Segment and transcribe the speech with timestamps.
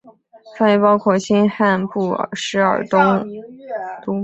[0.57, 2.97] 范围包括新罕布什尔州
[4.03, 4.19] 东部。